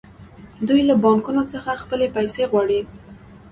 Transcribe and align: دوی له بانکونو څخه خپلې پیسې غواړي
دوی 0.67 0.81
له 0.89 0.95
بانکونو 1.03 1.43
څخه 1.53 1.79
خپلې 1.83 2.07
پیسې 2.15 2.43
غواړي 2.51 2.79